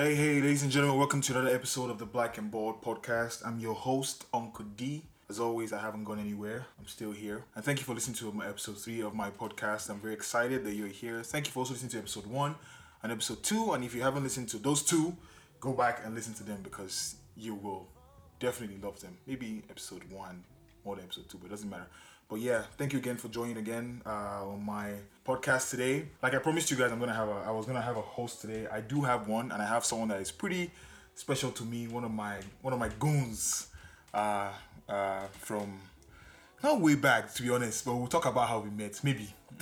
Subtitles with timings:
[0.00, 3.44] Hey, hey, ladies and gentlemen, welcome to another episode of the Black and Bald podcast.
[3.44, 5.02] I'm your host, Uncle D.
[5.28, 6.66] As always, I haven't gone anywhere.
[6.78, 7.42] I'm still here.
[7.56, 9.90] And thank you for listening to my episode three of my podcast.
[9.90, 11.24] I'm very excited that you're here.
[11.24, 12.54] Thank you for also listening to episode one
[13.02, 13.72] and episode two.
[13.72, 15.16] And if you haven't listened to those two,
[15.58, 17.88] go back and listen to them because you will
[18.38, 19.18] definitely love them.
[19.26, 20.44] Maybe episode one
[20.84, 21.88] more than episode two, but it doesn't matter.
[22.28, 24.92] But yeah, thank you again for joining again uh, on my
[25.26, 26.08] podcast today.
[26.22, 27.42] Like I promised you guys, I'm gonna have a.
[27.46, 28.66] I was gonna have a host today.
[28.70, 30.70] I do have one, and I have someone that is pretty
[31.14, 31.88] special to me.
[31.88, 33.68] One of my one of my goons
[34.12, 34.50] uh,
[34.90, 35.78] uh, from
[36.62, 37.86] not way back, to be honest.
[37.86, 39.00] But we'll talk about how we met.
[39.02, 39.32] Maybe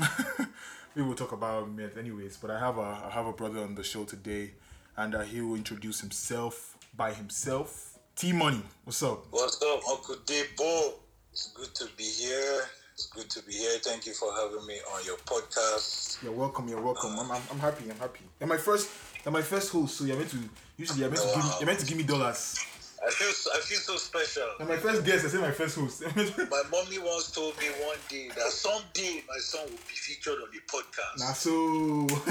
[0.97, 2.37] maybe we'll talk about how we met, anyways.
[2.37, 4.55] But I have a I have a brother on the show today,
[4.97, 8.01] and uh, he will introduce himself by himself.
[8.17, 9.25] T Money, what's up?
[9.30, 10.95] What's up, Uncle Debo?
[11.37, 12.63] It's good to be here.
[12.95, 13.79] It's good to be here.
[13.85, 16.23] Thank you for having me on your podcast.
[16.23, 16.67] You're welcome.
[16.67, 17.11] You're welcome.
[17.19, 17.85] I'm, I'm, I'm happy.
[17.91, 18.21] I'm happy.
[18.41, 18.89] You're my first.
[19.23, 19.99] You're my first host.
[19.99, 20.39] So you're meant to.
[20.79, 21.51] Usually you're meant to give me.
[21.61, 22.59] You're meant to give me dollars.
[23.07, 24.48] I feel so, I feel so special.
[24.59, 25.27] You're my first guest.
[25.27, 26.05] I say my first host.
[26.51, 30.48] My mommy once told me one day that someday my son will be featured on
[30.50, 31.19] the podcast.
[31.19, 31.53] nah, so.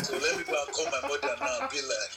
[0.01, 2.13] So let me go and call my mother now and be like,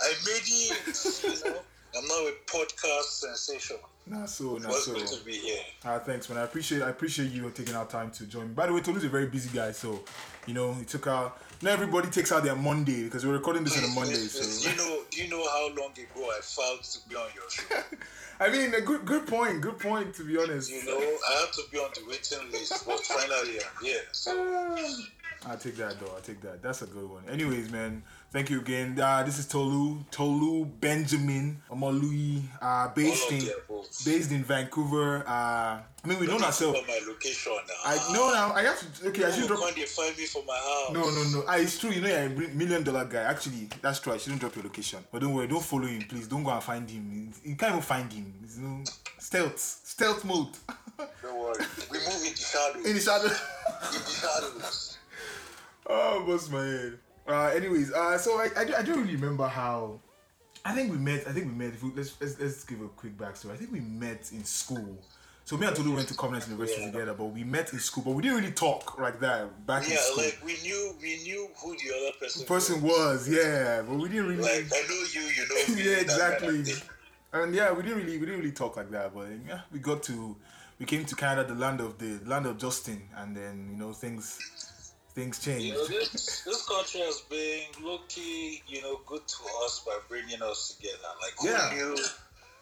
[0.00, 1.44] I made it.
[1.46, 1.60] You know,
[1.96, 3.76] I'm now a podcast sensation.
[4.06, 4.58] Nah, so.
[4.60, 4.92] Well, so.
[4.92, 5.62] good to be here.
[5.84, 6.38] Ah, thanks, man.
[6.38, 6.82] I appreciate.
[6.82, 8.52] I appreciate you taking our time to join.
[8.52, 10.00] By the way, Tolu's a very busy guy, so
[10.46, 11.40] you know he took out.
[11.62, 14.12] Not everybody takes out their Monday because we're recording this on a Monday.
[14.12, 17.28] Please, So You know, do you know how long ago I filed to be on
[17.34, 17.96] your show?
[18.40, 19.62] I mean, a good good point.
[19.62, 20.14] Good point.
[20.16, 20.70] To be honest.
[20.70, 24.02] You know, I have to be on the waiting list, but finally I'm here.
[24.12, 24.76] So
[25.46, 26.12] I take that though.
[26.14, 26.62] I take that.
[26.62, 27.22] That's a good one.
[27.30, 28.02] Anyways, man,
[28.34, 28.98] thank you again.
[29.00, 33.48] Uh, this is Tolu, Tolu Benjamin Omolui, uh, based in
[34.04, 35.24] based in Vancouver.
[35.26, 36.80] Uh, I mean, we know ourselves.
[36.86, 37.52] My location.
[37.86, 38.52] I know now.
[38.52, 39.08] I have to.
[39.08, 39.60] Okay, I should drop.
[39.60, 40.92] can't they find me for my house.
[40.92, 41.44] No, no, no.
[41.48, 41.90] Ah, it's true.
[41.90, 43.22] You know, you're a million dollar guy.
[43.22, 44.12] Actually, that's true.
[44.12, 44.98] I shouldn't drop your location.
[45.10, 45.46] But don't worry.
[45.46, 46.26] Don't follow him, please.
[46.26, 47.32] Don't go and find him.
[47.44, 48.34] You can't even find him.
[48.42, 48.82] It's, you know,
[49.18, 50.48] stealth, stealth mode.
[51.22, 51.64] Don't worry.
[51.90, 52.86] We move in the shadows.
[52.86, 53.24] in the shadow.
[53.24, 54.90] in the shadows.
[55.86, 56.98] Oh, bust my head.
[57.26, 60.00] Uh, anyways, uh, so I, I, do- I don't really remember how.
[60.64, 61.26] I think we met.
[61.28, 61.82] I think we met.
[61.82, 63.52] We, let's, let's let's give a quick backstory.
[63.52, 64.98] I think we met in school.
[65.46, 66.90] So me and Tolu went to Covenant University Yeah.
[66.90, 68.02] together, but we met in school.
[68.04, 70.22] But we didn't really talk like that back in school.
[70.22, 73.94] Yeah, like we knew we knew who the other person, the person was, yeah, but
[73.96, 74.42] we didn't really.
[74.42, 75.82] Like I know you, you know me.
[75.90, 76.88] yeah, that kind of exactly.
[77.34, 80.02] And yeah, we didn't really we didn't really talk like that, but yeah, we got
[80.04, 80.34] to
[80.78, 83.92] we came to Canada, the land of the land of Justin, and then you know
[83.92, 84.38] things
[85.14, 85.62] things change.
[85.62, 90.42] You know, this this country has been lucky, you know, good to us by bringing
[90.42, 91.10] us together.
[91.22, 91.74] Like who Yeah.
[91.74, 91.96] knew,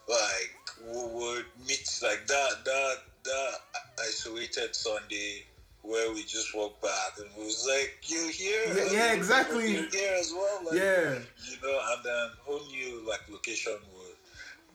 [0.09, 0.53] like
[0.85, 3.55] we would meet like that that that
[4.01, 5.47] isolated Sunday
[5.83, 9.73] where we just walked back and it was like you here, Yeah, yeah, exactly.
[9.73, 11.19] You're here as well, like, Yeah.
[11.45, 14.17] you know, and then who knew like location would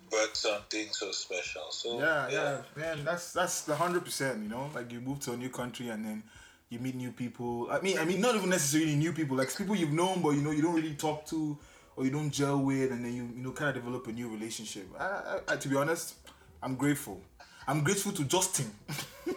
[0.09, 1.63] but something so special.
[1.71, 4.43] So Yeah, yeah, man, that's that's the hundred percent.
[4.43, 6.23] You know, like you move to a new country and then
[6.69, 7.67] you meet new people.
[7.71, 10.41] I mean, I mean, not even necessarily new people, like people you've known, but you
[10.41, 11.57] know you don't really talk to
[11.95, 14.29] or you don't gel with, and then you you know kind of develop a new
[14.29, 14.87] relationship.
[14.99, 16.15] I, I, to be honest,
[16.61, 17.21] I'm grateful.
[17.67, 18.71] I'm grateful to Justin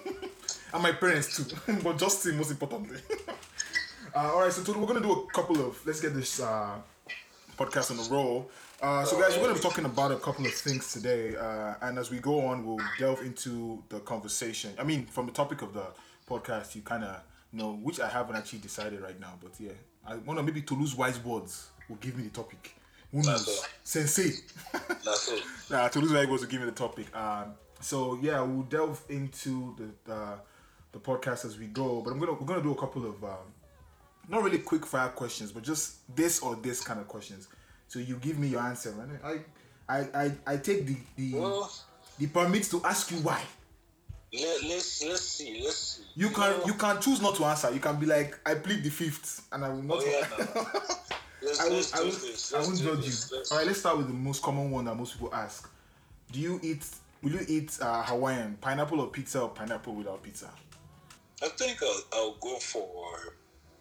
[0.72, 2.98] and my parents too, but Justin most importantly.
[4.14, 5.84] uh, all right, so Tolu, we're gonna do a couple of.
[5.86, 6.76] Let's get this uh,
[7.56, 8.50] podcast on the roll.
[8.82, 11.98] Uh, so, guys, we're to be talking about a couple of things today, uh, and
[11.98, 14.72] as we go on, we'll delve into the conversation.
[14.78, 15.84] I mean, from the topic of the
[16.30, 17.20] podcast, you kind of
[17.52, 19.72] know, which I haven't actually decided right now, but yeah,
[20.06, 22.74] I want to maybe Tolu's wise words will give me the topic.
[23.12, 23.48] Who knows?
[23.48, 23.64] all.
[23.82, 24.30] Sensei.
[24.72, 25.42] that's it.
[25.70, 27.14] nah, Tolu's wise words will give me the topic.
[27.16, 30.36] Um, so yeah, we'll delve into the uh,
[30.92, 33.52] the podcast as we go, but I'm gonna we're gonna do a couple of um,
[34.28, 37.48] not really quick fire questions, but just this or this kind of questions.
[37.88, 39.18] So you give me your answer, man.
[39.24, 39.40] I
[39.88, 41.72] I I, I take the the, Well,
[42.18, 43.42] the permit to ask you why.
[44.32, 46.02] Let, let's let's see, let's see.
[46.14, 47.70] You can you can choose not to answer.
[47.72, 49.98] You can be like, I plead the fifth, and I will not.
[50.00, 50.62] Oh, yeah, no.
[51.42, 52.54] Let's, I won't, let's I won't, this.
[52.54, 53.30] I won't judge this.
[53.30, 53.36] you.
[53.38, 55.68] Let's- All right, let's start with the most common one that most people ask.
[56.32, 56.84] Do you eat?
[57.22, 60.50] Will you eat uh, Hawaiian pineapple or pizza or pineapple without pizza?
[61.42, 63.34] I think I'll, I'll go for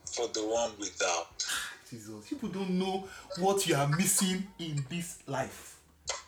[0.05, 1.45] for the one without.
[1.89, 3.07] Jesus, people don't know
[3.39, 5.78] what you are missing in this life.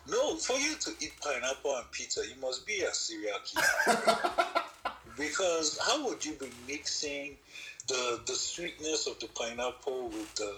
[0.08, 4.06] No, for you to eat pineapple and pizza, you must be a serial killer.
[5.16, 7.36] because how would you be mixing
[7.88, 10.54] the the sweetness of the pineapple with the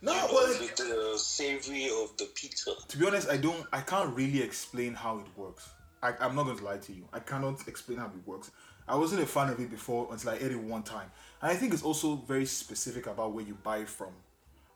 [0.00, 2.70] No, you know, well, with the savory of the pizza?
[2.88, 3.66] to be honest, I don't.
[3.72, 5.68] I can't really explain how it works.
[6.02, 7.04] I, I'm not going to lie to you.
[7.12, 8.50] I cannot explain how it works.
[8.88, 11.10] I wasn't a fan of it before until I ate it one time,
[11.40, 14.12] and I think it's also very specific about where you buy it from.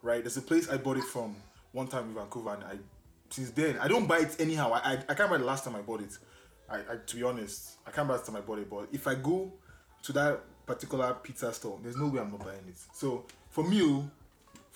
[0.02, 0.22] Right?
[0.22, 1.36] There's a place I bought it from
[1.72, 2.78] one time in Vancouver, and I
[3.30, 4.72] since then I don't buy it anyhow.
[4.72, 6.16] I I, I can't remember the last time I bought it.
[6.68, 8.70] I, I to be honest, I can't remember the last time I bought it.
[8.70, 9.52] But if I go
[10.02, 12.76] to that particular pizza store, there's no way I'm not buying it.
[12.92, 14.10] So for me, oh,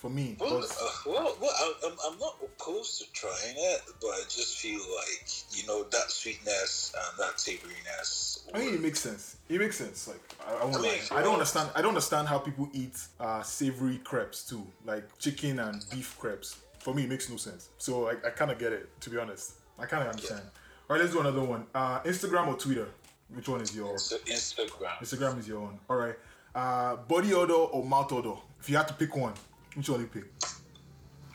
[0.01, 4.07] for me, Well, uh, well, well I, I'm, I'm not opposed to trying it, but
[4.07, 8.39] I just feel like you know that sweetness and that savoriness.
[8.51, 9.37] I mean, it makes sense.
[9.47, 10.07] It makes sense.
[10.07, 10.99] Like I, I won't lie.
[11.11, 11.69] I don't understand.
[11.75, 16.57] I don't understand how people eat uh, savory crepes too, like chicken and beef crepes.
[16.83, 17.69] For me, it makes no sense.
[17.77, 18.89] So I, I kind of get it.
[19.01, 20.41] To be honest, I kind of understand.
[20.89, 21.65] All right, let's do another one.
[21.73, 22.87] Uh, Instagram or Twitter?
[23.33, 24.97] Which one is your So Instagram.
[25.01, 25.39] Instagram?
[25.39, 25.79] Is your one?
[25.89, 26.15] All right.
[26.53, 28.33] Uh, body odor or mouth odor?
[28.59, 29.33] If you had to pick one,
[29.75, 30.25] which one you pick?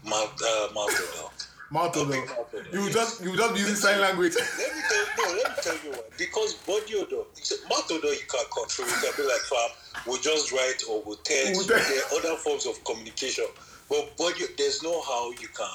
[0.04, 1.32] Mouth, uh, mouth odor.
[1.70, 2.16] Mouth odor.
[2.18, 2.94] mouth odor, You yes.
[2.94, 4.34] just you just be using sign language.
[4.36, 4.46] Let
[4.76, 5.06] me tell you,
[5.36, 6.00] no, let me tell you why.
[6.16, 8.86] Because body odor, it's- mouth odor you can't control.
[8.88, 11.54] You can be like, fam, we'll just write or we'll text.
[11.56, 11.88] We'll text.
[11.88, 13.46] there are other forms of communication.
[13.88, 15.66] But body, there's no how you can.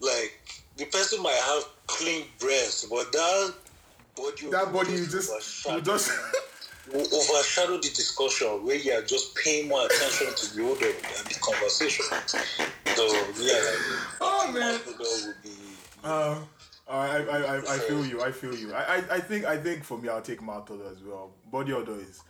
[0.00, 0.38] Like,
[0.76, 3.54] the person might have clean breasts, but that
[4.16, 6.10] body that body you just overshadow- you just.
[6.92, 11.38] overshadow the discussion where you are just paying more attention to the odor than the
[11.40, 12.04] conversation.
[12.96, 13.06] So,
[13.38, 13.54] yeah,
[14.20, 14.80] oh man.
[14.86, 15.50] would be.
[16.04, 16.36] Uh,
[16.88, 18.22] I, I, I, I feel you.
[18.22, 18.74] I feel you.
[18.74, 21.30] I, I, I think I think for me, I'll take mouth odor as well.
[21.50, 22.22] Body odor is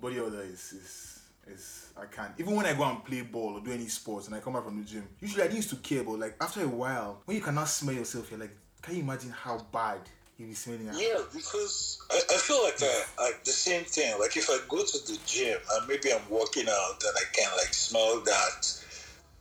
[0.00, 1.17] body odor is is
[1.52, 2.32] is I can't.
[2.38, 4.64] Even when I go and play ball or do any sports and I come back
[4.64, 7.36] from the gym, usually I didn't used to care, but like after a while, when
[7.36, 10.00] you cannot smell yourself, you're like, can you imagine how bad
[10.38, 10.88] you be smelling?
[10.94, 14.18] Yeah, because I, I feel like uh, I, I, the same thing.
[14.20, 17.50] Like if I go to the gym and maybe I'm working out and I can
[17.56, 18.84] like smell that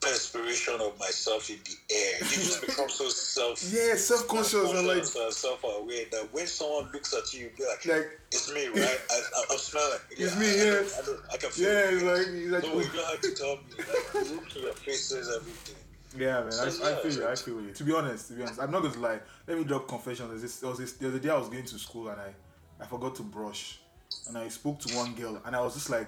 [0.01, 4.87] perspiration of myself in the air, you just become so self Yeah, self conscious and
[4.87, 8.67] like self aware that when someone looks at you, you be like, like it's me,
[8.67, 8.79] right?
[9.11, 9.99] I, I, I'm smelling.
[10.11, 12.03] It's Yeah, me, I, I, don't- I, don't- I can feel yeah, it.
[12.51, 13.61] like like No, you don't have to tell me.
[13.77, 15.75] Like, look your faces, everything.
[16.17, 17.27] Yeah, man, I, So, I yeah, feel you.
[17.27, 17.73] I feel you.
[17.73, 19.19] To be honest, to be honest, I'm not to lie.
[19.47, 20.29] Let me drop confession.
[20.29, 22.33] There's this, there was this, the other day I was going to school and I,
[22.81, 23.79] I forgot to brush,
[24.27, 26.07] and I spoke to one girl and I was just like,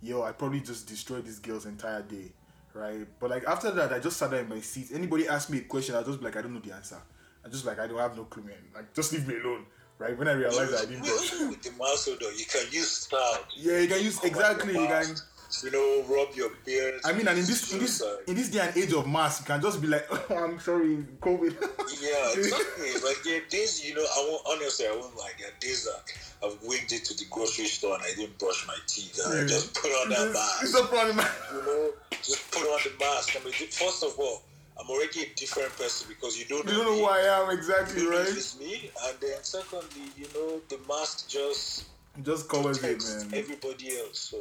[0.00, 2.32] yo, I probably just destroyed this girl's entire day,
[2.74, 3.06] right?
[3.18, 4.88] But like after that, I just sat there in my seat.
[4.92, 6.98] Anybody ask me a question, I'll just be like, I don't know the answer.
[7.44, 8.56] I just like I don't have no clue, man.
[8.74, 9.66] Like just leave me alone,
[9.98, 10.16] right?
[10.16, 11.04] When I realized that I didn't.
[11.06, 13.38] Even with the mouse odor, you can use style.
[13.56, 14.72] Yeah, you can use exactly.
[14.72, 15.14] You can.
[15.62, 17.00] You know, rub your beard.
[17.04, 19.46] I mean, and in this in this in this day and age of mass, you
[19.46, 21.54] can just be like, oh, I'm sorry, COVID.
[22.04, 22.92] Yeah, exactly.
[23.08, 25.84] like there are days, you know, I won't honestly, I won't like there are days
[25.84, 26.02] that
[26.46, 29.46] I've winged it to the grocery store and I didn't brush my teeth and I
[29.46, 30.62] just put on that mask.
[30.64, 31.16] It's a problem.
[31.54, 31.90] You know,
[32.22, 33.36] just put on the mask.
[33.40, 34.42] I mean, first of all,
[34.78, 36.98] I'm already a different person because you don't know, You don't know me.
[37.00, 38.26] who I am exactly, You right?
[38.28, 41.84] It's me, and then secondly, you know, the mask just
[42.22, 43.40] just covers it, man.
[43.40, 44.18] everybody else.
[44.18, 44.38] So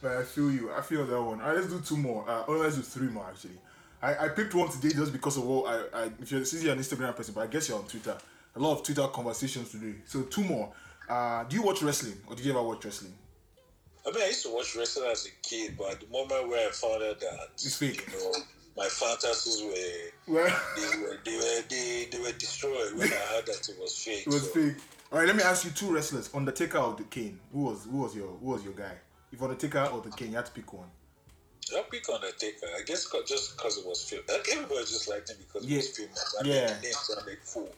[0.00, 0.70] But I feel you.
[0.72, 1.40] I feel that one.
[1.40, 2.28] Alright, let's do two more.
[2.28, 3.58] Uh, or let's do three more actually.
[4.00, 6.72] I, I picked one today just because of what I, I if you're since you're
[6.72, 8.16] an Instagram person, but I guess you're on Twitter.
[8.54, 9.94] A lot of Twitter conversations today.
[10.06, 10.72] So two more.
[11.08, 13.14] Uh, do you watch wrestling or did you ever watch wrestling?
[14.06, 16.68] I mean, I used to watch wrestling as a kid, but at the moment where
[16.68, 18.08] I found out that It's fake.
[18.12, 18.32] you know,
[18.76, 23.46] my fantasies were Well, they were they were they, they were destroyed when I heard
[23.46, 24.22] that it was fake.
[24.26, 24.76] it was so, fake.
[25.10, 27.38] All right, let me ask you two wrestlers: Undertaker or the Kane.
[27.52, 28.92] Who was who was your who was your guy?
[29.32, 30.88] If Undertaker or the king, you had to pick one.
[31.76, 32.66] I'll pick on the Undertaker.
[32.76, 34.22] I guess 'cause- just because it was film.
[34.28, 35.74] Like everybody just liked him because Yeah.
[35.74, 36.34] it was famous.
[36.38, 36.66] And Yeah.
[36.66, 37.74] then the name sounded cool.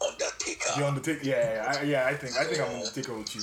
[0.00, 0.72] Undertaker.
[0.76, 1.20] The Undertaker.
[1.24, 2.06] Yeah, yeah, yeah, I, yeah.
[2.06, 3.42] I think I think I'm Undertaker with you.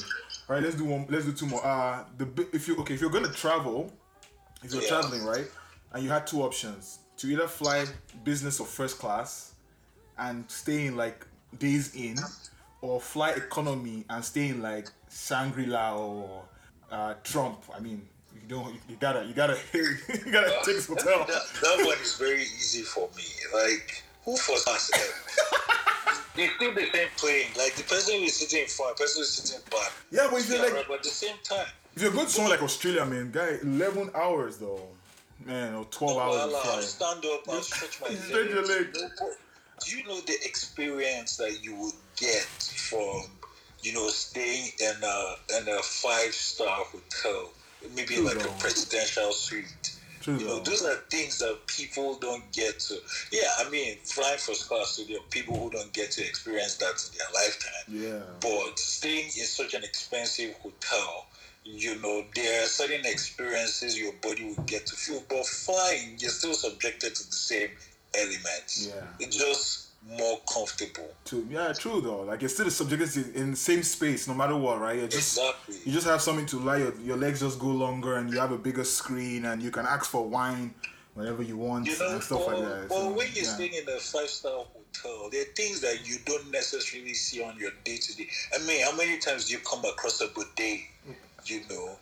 [0.50, 1.06] All right, let's do one.
[1.10, 1.66] Let's do two more.
[1.66, 3.92] Uh, the if you okay, if you're gonna travel,
[4.64, 4.90] if you're Yeah.
[4.90, 5.50] traveling, right,
[5.94, 7.86] and you had two options to either fly
[8.24, 9.52] business or first class,
[10.18, 11.26] and stay in like
[11.58, 12.18] Days Inn,
[12.82, 16.48] or fly economy and stay in like Shangri La or
[16.92, 17.64] uh, Trump.
[17.76, 18.02] I mean,
[18.34, 18.74] you don't.
[18.90, 19.26] You gotta.
[19.26, 19.58] You gotta.
[19.74, 21.26] you gotta take this hotel.
[21.26, 23.24] That, that one is very easy for me.
[23.54, 25.78] Like, who first has them?
[26.36, 27.48] they still the same plane.
[27.58, 29.92] Like, the person who is sitting in front, the person who is sitting back.
[30.12, 32.52] Yeah, but if you're like but at the same time, If you're going to somewhere
[32.52, 34.88] like Australia, man, guy, eleven hours though,
[35.46, 36.52] man, or twelve hours.
[36.52, 38.24] well, I'll stand up and stretch my legs.
[38.26, 39.04] Stretch your legs.
[39.86, 43.24] Do you know the experience that you would get from,
[43.84, 47.50] you know, staying in a in a five star hotel,
[47.96, 48.50] maybe True, like though.
[48.50, 49.98] a presidential suite?
[50.22, 50.72] True, You know, though.
[50.72, 52.96] those are things that people don't get to.
[53.32, 56.76] Yeah, I mean, flying first class, so there are people who don't get to experience
[56.78, 57.88] that in their lifetime.
[58.22, 58.24] Yeah.
[58.40, 61.26] But staying in such an expensive hotel,
[61.64, 65.24] you know, there are certain experiences your body will get to feel.
[65.28, 67.70] But flying, you're still subjected to the same
[68.16, 68.88] elements.
[68.94, 69.02] Yeah.
[69.20, 71.10] It's just more comfortable.
[71.26, 71.48] True.
[71.50, 72.22] Yeah, true though.
[72.22, 74.98] Like you're still subjected in the same space, no matter what, right?
[74.98, 75.76] You're just Exactly.
[75.86, 76.78] you just have something to lie.
[76.78, 79.86] Your, your legs just go longer, and you have a bigger screen, and you can
[79.86, 80.74] ask for wine
[81.14, 82.90] whenever you want You know, and stuff well, like that.
[82.90, 83.54] well So, when you're yeah.
[83.54, 87.58] staying in a five star hotel, there are things that you don't necessarily see on
[87.60, 88.28] your day to day.
[88.56, 90.82] I mean, how many times do you come across a bidet?
[91.46, 91.98] You know,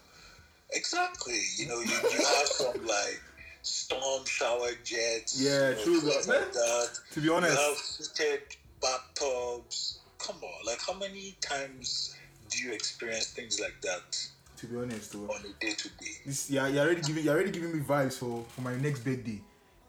[0.73, 1.39] exactly.
[1.57, 3.21] You know, you, you have some like
[3.69, 5.41] storm shower jets.
[5.41, 6.89] Yeah, true, but- like that.
[7.11, 8.41] to be honest, have heated
[8.81, 9.99] bathtubs.
[10.17, 12.15] Come on, like how many times
[12.49, 16.15] do you experience things like that to be honest, though, on a day to day?
[16.25, 19.39] this yeah, you're already giving you're already giving me vibes for for my next birthday.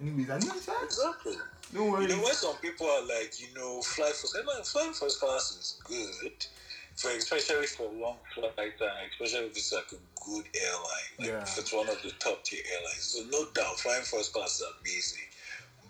[0.01, 1.35] Anyways, I know it's Exactly.
[1.75, 2.03] Don't worry.
[2.03, 4.37] You know, when some people are like, you know, fly first,
[4.73, 6.33] flying first class is good,
[7.09, 11.43] especially for long flights, and especially if it's like a good airline, like Yeah.
[11.43, 13.03] if it's one of the top tier airlines.
[13.03, 15.23] So no doubt, flying first class is amazing.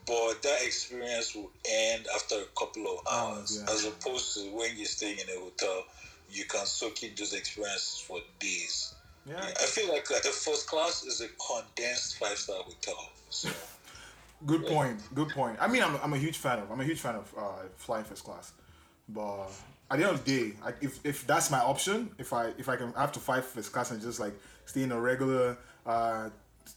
[0.06, 3.72] But that experience will end after a couple of hours, yeah.
[3.72, 5.84] as opposed to when you're staying in a hotel,
[6.30, 8.94] you can soak in those experiences for days.
[9.26, 9.38] yeah.
[9.38, 10.14] I feel like the
[10.46, 13.10] first class is a condensed five star hotel.
[13.30, 13.48] So
[14.46, 14.98] Good point.
[15.14, 15.58] Good point.
[15.60, 17.42] I mean, I'm, I'm a huge fan of I'm a huge fan of uh,
[17.76, 18.52] flying first class,
[19.08, 19.48] but
[19.90, 22.68] at the end of the day, I, if if that's my option, if I if
[22.68, 25.58] I can I have to fly first class and just like stay in a regular
[25.84, 26.30] uh,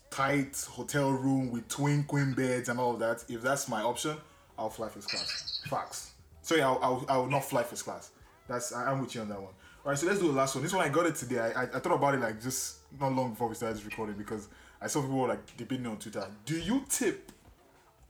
[0.09, 4.17] tight hotel room with twin queen beds and all of that, if that's my option,
[4.57, 5.61] I'll fly first class.
[5.69, 6.13] Facts.
[6.41, 8.11] So yeah, I'll, I'll, I'll not fly first class.
[8.47, 9.53] That's I, I'm with you on that one.
[9.85, 10.63] All right, so let's do the last one.
[10.63, 11.39] This one I got it today.
[11.39, 14.47] I, I, I thought about it like just not long before we started recording because
[14.81, 16.25] I saw people like debating on Twitter.
[16.45, 17.31] Do you tip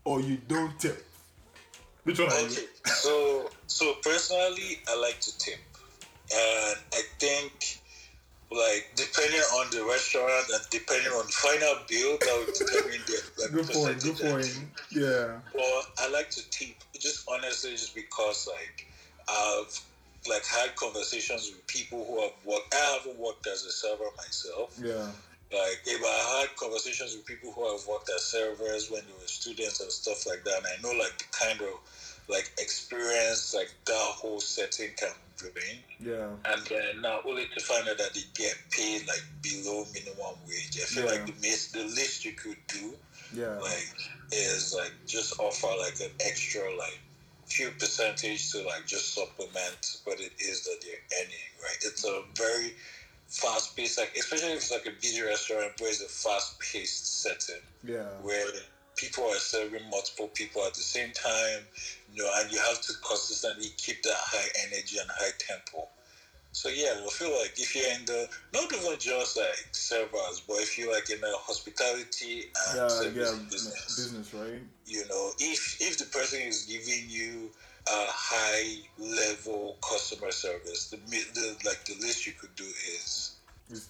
[0.06, 1.04] or you don't tip?
[2.04, 2.46] Which one are you?
[2.48, 5.60] Okay, so so personally, I like to tip,
[6.32, 7.80] and I think
[8.52, 13.24] like depending on the restaurant and depending on the final bill, that would determine the
[13.42, 14.04] like, Good point.
[14.04, 14.66] Good percentage I point.
[14.92, 15.40] Yeah.
[15.54, 18.88] But I like to tip just honestly, just because like
[19.28, 19.80] I've
[20.30, 22.74] like had conversations with people who have worked.
[22.74, 25.08] I haven't worked as a server myself, Yeah.
[25.54, 29.28] Like if I had conversations with people who have worked as servers when they were
[29.28, 31.80] students and stuff like that, and I know like the kind of
[32.28, 36.30] like experience like that whole setting can bring, Yeah.
[36.46, 40.78] and then now only to find out that they get paid like below minimum wage.
[40.82, 41.12] I feel Yeah.
[41.12, 42.96] like the least the least you could do
[43.34, 43.58] Yeah.
[43.60, 43.88] like
[44.32, 47.00] is like just offer like an extra like
[47.46, 51.78] few percentage to like just supplement what it is that you're earning, right?
[51.84, 52.74] It's a very
[53.34, 57.22] fast paced like especially if it's like a busy restaurant where it's a fast paced
[57.22, 58.10] setting Yeah.
[58.22, 58.46] where
[58.96, 61.68] people are serving multiple people at the same time,
[62.12, 65.90] you know, and you have to consistently keep that high energy and high tempo.
[66.52, 70.58] So yeah, I feel like if you're in the not even just like servers, but
[70.62, 72.88] if you're like in the hospitality and Yeah.
[72.88, 73.46] service Yeah.
[73.50, 74.62] business, Business, right?
[74.86, 77.52] you know, if if the person is giving you
[77.88, 83.36] a high level customer service, the, the like the least you could do is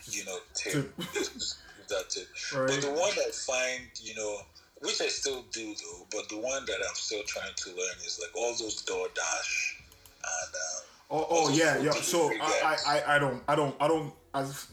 [0.05, 0.95] you know tip.
[0.97, 2.27] that's Just give that tip.
[2.55, 2.67] Right.
[2.67, 4.37] But the one I find, you know,
[4.79, 8.19] which I still do though, but the one that I'm still trying to learn is
[8.21, 9.75] like all those DoorDash
[10.23, 11.91] and um, Oh, oh yeah, yeah.
[11.91, 12.75] So I.
[12.87, 14.67] I, I, don't, I don't, I don't, as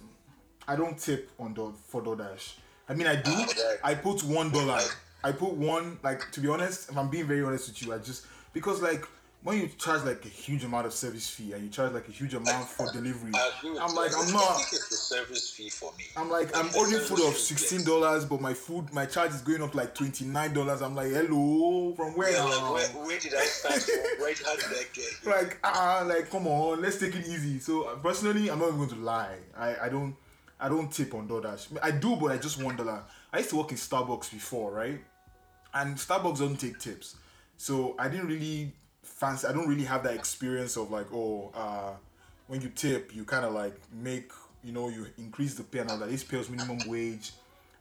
[0.67, 2.55] I don't tip on Do for DoorDash.
[2.89, 3.31] I mean, I do.
[3.31, 3.79] Ah, right.
[3.85, 4.81] I put one dollar.
[5.23, 5.99] I put one.
[6.03, 9.07] Like to be honest, if I'm being very honest with you, I just because like
[9.43, 12.11] when you charge like a huge amount of service fee and you charge like a
[12.11, 14.61] huge amount for delivery, I agree with I'm like, I I'm think not.
[14.61, 16.05] it's the service fee for me.
[16.15, 19.63] I'm like, I'm ordering food of sixteen dollars, but my food, my charge is going
[19.63, 20.83] up like twenty nine dollars.
[20.83, 23.95] I'm like, hello, from where Yeah, like where, where did I start from?
[24.19, 25.33] Where how did I get here?
[25.33, 28.79] like ah like come on let's take it easy so uh, personally i'm not even
[28.79, 30.15] going to lie i i don't
[30.59, 33.03] i don't tip on DoorDash i do but i just one dollar
[33.33, 35.01] i used to work in starbucks before right
[35.75, 37.17] and starbucks don't take tips
[37.61, 41.93] so i didn't really fancy i don't really have that experience of like oh uh
[42.47, 44.33] when you tip you kind of like make
[44.65, 46.09] you know you increase the pay and all that.
[46.09, 47.33] This pays minimum wage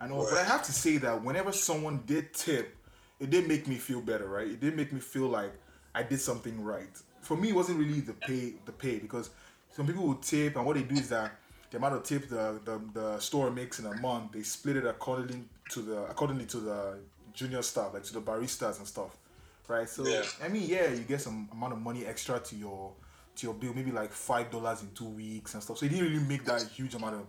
[0.02, 0.28] and all.
[0.30, 2.76] But i have to say that whenever someone did tip
[3.22, 4.48] it did make me feel better right?
[4.48, 5.54] It did make me feel like
[5.96, 6.96] i did something right.
[7.22, 9.30] For me it wasn't really the pay the pay because
[9.70, 11.32] some people would tip and what they do is that
[11.72, 14.86] the amount of tip the, the, the store makes in a month they split it
[14.86, 16.98] accordingly to the accordingly to the
[17.34, 19.16] junior staff like to the baristas and stuff
[19.70, 19.88] right?
[19.88, 20.24] So Yeah.
[20.44, 22.92] i mean yeah you get some amount of money extra to your
[23.36, 25.78] to your bill maybe like five dollars in two weeks and stuff.
[25.78, 27.26] So it didn't really make that huge amount of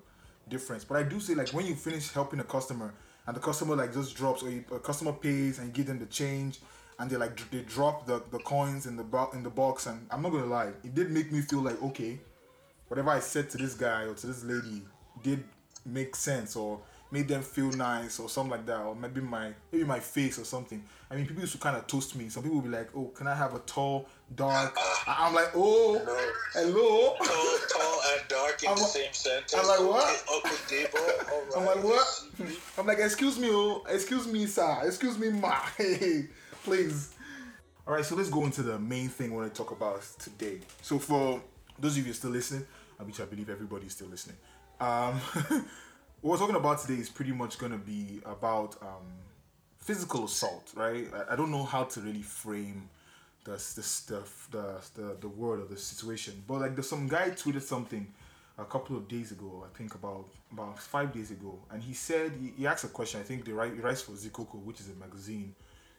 [0.49, 0.85] difference.
[0.85, 2.93] But i do say like when you finish helping a customer
[3.27, 5.99] and the customer like just drops or you, a customer pays and you give them
[5.99, 6.59] the change
[6.99, 10.07] and they like they drop the, the coins in the bo- in the box and
[10.11, 12.19] i'm not gonna lie it did make me feel like okay
[12.89, 14.83] whatever I said to this guy or to this lady
[15.23, 15.45] did
[15.87, 16.81] make sense or
[17.13, 20.45] made them feel nice or something like that, or maybe my maybe my face or
[20.45, 20.83] something.
[21.11, 22.29] I mean, people used to kind of toast me.
[22.29, 24.77] Some people would be like, "Oh, can I have a tall, dark?"
[25.07, 25.99] I'm like, "Oh,
[26.55, 29.55] hello." Tall, tall and dark in I'm the like- same sentence.
[29.55, 30.25] I'm like, what?
[30.37, 31.33] Okay, Uncle Debo.
[31.33, 31.57] All right.
[31.57, 32.25] I'm like, what?
[32.79, 36.27] I'm like, excuse me, oh, excuse me, sir, excuse me, ma, hey,
[36.65, 37.15] please.
[37.87, 40.61] All right, so let's go into the main thing I want to talk about today.
[40.81, 41.43] So for
[41.79, 42.67] those of you still listening,
[43.01, 44.37] which I believe everybody's still listening,
[44.81, 45.21] um,
[46.21, 49.07] what we're talking about today is pretty much going to be about um,
[49.79, 51.07] physical assault, right?
[51.15, 52.89] I, I don't know how to really frame
[53.45, 57.31] the the stuff, the, the the word or the situation, but like there's some guy
[57.31, 58.07] tweeted something
[58.59, 62.33] a couple of days ago, I think about about five days ago, and he said
[62.39, 63.21] he, he asked a question.
[63.21, 65.55] I think the he writes for Zikoko, which is a magazine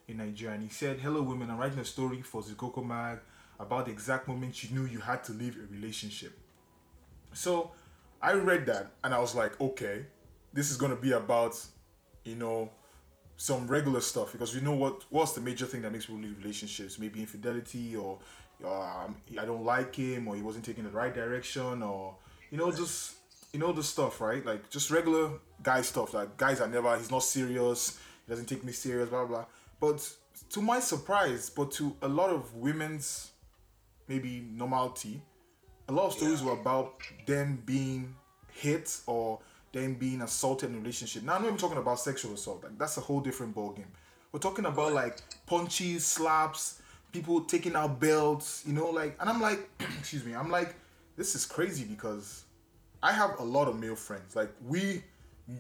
[0.07, 1.49] in Nigeria, and he said, "Hello, women.
[1.49, 3.19] I'm writing a story for Zikoko mag
[3.59, 6.37] about the exact moment you knew you had to leave a relationship."
[7.33, 7.71] So
[8.21, 10.05] I read that and I was like, okay,
[10.53, 11.57] this is gonna be about,
[12.23, 12.69] you know,
[13.37, 16.37] some regular stuff because you know what what's the major thing that makes people leave
[16.37, 16.99] relationships?
[16.99, 18.19] Maybe infidelity or
[18.65, 22.15] um, I don't like him or he wasn't taking the right direction or
[22.51, 23.15] you know just
[23.53, 25.31] you know the stuff right like just regular
[25.63, 29.25] guy stuff like guys are never he's not serious he doesn't take me serious blah
[29.25, 29.45] blah
[29.79, 30.07] but
[30.49, 33.31] to my surprise but to a lot of women's
[34.07, 35.21] maybe normality
[35.91, 36.93] a lot of stories were about
[37.25, 38.15] them being
[38.53, 39.39] hit or
[39.73, 41.23] them being assaulted in a relationship.
[41.23, 42.63] Now I'm not even talking about sexual assault.
[42.63, 43.91] Like that's a whole different ballgame.
[44.31, 46.81] We're talking about like punches, slaps,
[47.11, 49.69] people taking out belts, you know, like and I'm like,
[49.99, 50.75] excuse me, I'm like,
[51.17, 52.45] this is crazy because
[53.03, 54.33] I have a lot of male friends.
[54.33, 55.03] Like we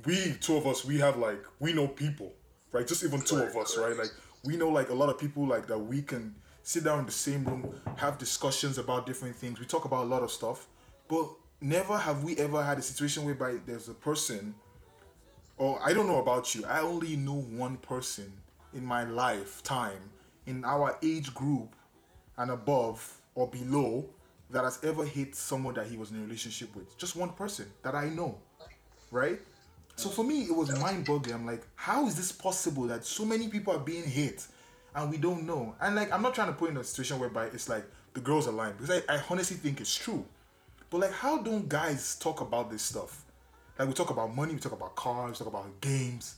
[0.05, 2.31] we two of us, we have like we know people,
[2.71, 2.87] right?
[2.87, 3.97] Just even two of us, right?
[3.97, 4.11] Like
[4.45, 7.11] we know like a lot of people like that we can sit down in the
[7.11, 9.59] same room, have discussions about different things.
[9.59, 10.67] We talk about a lot of stuff,
[11.07, 11.27] but
[11.59, 14.55] never have we ever had a situation whereby there's a person
[15.57, 16.65] or I don't know about you.
[16.65, 18.33] I only know one person
[18.73, 20.09] in my lifetime
[20.47, 21.75] in our age group
[22.37, 24.09] and above or below
[24.49, 26.97] that has ever hit someone that he was in a relationship with.
[26.97, 28.39] Just one person that I know.
[29.11, 29.39] Right?
[29.95, 31.35] So for me it was mind boggling.
[31.35, 34.47] I'm like, how is this possible that so many people are being hit
[34.95, 35.75] and we don't know?
[35.79, 38.47] And like I'm not trying to put in a situation whereby it's like the girls
[38.47, 40.25] are lying because I, I honestly think it's true.
[40.89, 43.23] But like, how don't guys talk about this stuff?
[43.79, 46.35] Like, we talk about money, we talk about cars, we talk about games,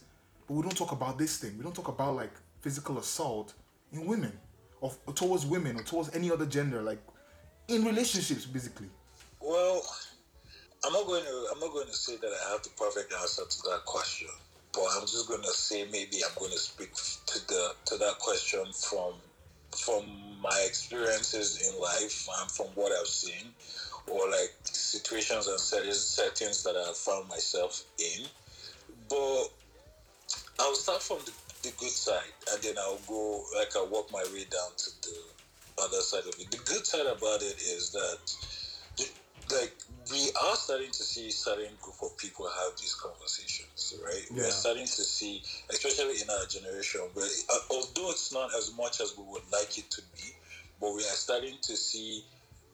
[0.47, 1.57] but we don't talk about this thing.
[1.57, 3.53] We don't talk about like physical assault
[3.91, 4.31] in women,
[4.79, 6.99] or, or towards women, or towards any other gender, like
[7.67, 8.87] in relationships, basically.
[9.41, 9.81] Well,
[10.85, 11.47] I'm not going to.
[11.51, 14.29] I'm not going to say that I have the perfect answer to that question,
[14.73, 18.19] but I'm just going to say maybe I'm going to speak to the to that
[18.19, 19.13] question from
[19.71, 20.03] from
[20.41, 23.53] my experiences in life and from what I've seen,
[24.07, 28.25] or like situations and settings that I have found myself in.
[29.09, 29.45] But
[30.59, 31.31] I'll start from the,
[31.63, 35.83] the good side, and then I'll go like I'll work my way down to the
[35.83, 36.51] other side of it.
[36.51, 38.17] The good side about it is that
[39.51, 39.73] like
[40.11, 44.23] we are starting to see certain group of people have these conversations, right?
[44.31, 44.43] Yeah.
[44.43, 49.01] We're starting to see, especially in our generation, where uh, although it's not as much
[49.01, 50.33] as we would like it to be,
[50.81, 52.23] but we are starting to see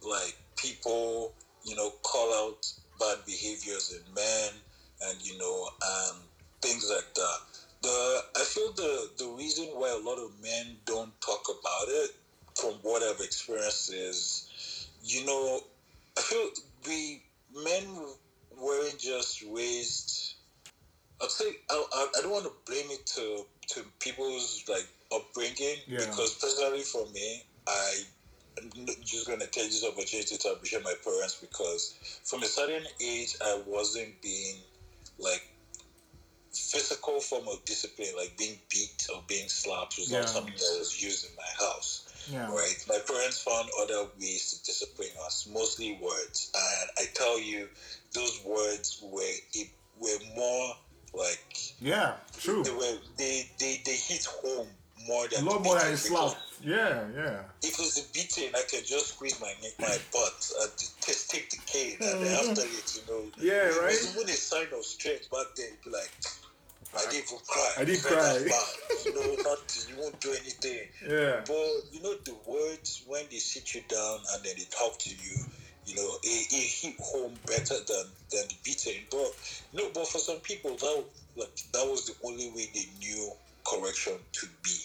[0.01, 2.65] like people, you know, call out
[2.99, 4.51] bad behaviors in men,
[5.01, 6.17] and you know, um,
[6.61, 7.37] things like that.
[7.81, 12.11] The I feel the the reason why a lot of men don't talk about it,
[12.55, 15.61] from what I've experienced, is you know,
[16.17, 16.49] I feel
[16.87, 17.23] we
[17.63, 17.83] men
[18.57, 20.35] weren't just raised.
[21.21, 25.77] I'd say I, I, I don't want to blame it to to people's like upbringing
[25.87, 26.05] Yeah.
[26.05, 27.93] because personally for me, I
[28.61, 28.69] I'm
[29.03, 33.61] just gonna take this opportunity to appreciate my parents because from a certain age I
[33.65, 34.55] wasn't being
[35.17, 35.43] like
[36.53, 40.19] physical form of discipline, like being beat or being slapped, was Yeah.
[40.21, 42.03] not something that was used in my house.
[42.31, 42.51] Yeah.
[42.51, 42.75] Right.
[42.87, 46.51] My parents found other ways to discipline us, mostly words.
[46.55, 47.67] And I tell you,
[48.13, 50.73] those words were it were more
[51.13, 52.63] like Yeah, true.
[52.63, 54.67] they were they they, they hit home
[55.07, 56.35] more A than lot the more than slap.
[56.61, 57.39] Yeah, yeah.
[57.63, 61.49] If it's the beating, I can just squeeze my neck, my butt, and just take
[61.49, 63.45] the cane, and then after it, you know, Mm-hmm.
[63.47, 63.91] Yeah, it right?
[63.91, 65.69] was even a sign of strength back then.
[65.85, 66.11] Be like,
[66.95, 67.71] I didn't even cry.
[67.77, 68.17] I didn't cry.
[68.17, 69.05] bad.
[69.05, 70.87] You know, not you won't do anything.
[71.07, 71.41] Yeah.
[71.45, 75.09] But you know the words when they sit you down and then they talk to
[75.09, 75.45] you,
[75.85, 79.03] you know, it, it hit home better than than the beating.
[79.11, 79.33] But
[79.73, 81.03] no, but for some people that
[81.35, 83.31] like that was the only way they knew
[83.65, 84.77] correction to be.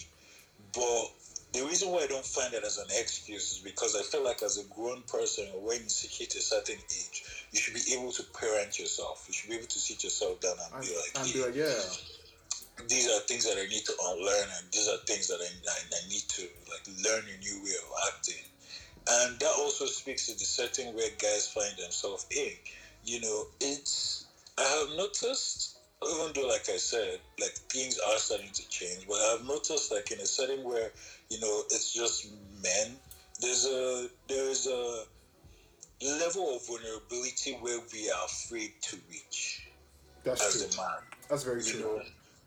[0.73, 1.11] But
[1.53, 4.43] the reason why I don't find that as an excuse is because I feel like
[4.43, 7.23] as a grown person, when you hit a certain age,
[7.55, 9.23] you should be able to parent yourself.
[9.27, 11.45] You should be able to sit yourself down and, And, be like, and "Hey, be
[11.45, 11.79] like, yeah,
[12.89, 15.79] these are things that I need to unlearn, and these are things that I, I,
[15.87, 18.43] I need to like learn a new way of acting.
[19.07, 22.51] And that also speaks to the setting where guys find themselves in.
[23.05, 24.25] You know, it's
[24.57, 29.15] I have noticed, even though like I said, like things are starting to change, but
[29.15, 30.91] I've noticed like in a setting where
[31.29, 32.27] you know it's just
[32.61, 32.97] men,
[33.39, 35.05] there's a there's a
[36.01, 39.67] level of vulnerability where we are afraid to reach
[40.23, 40.79] that's as true.
[40.79, 41.81] a man That's very you true.
[41.81, 42.01] know,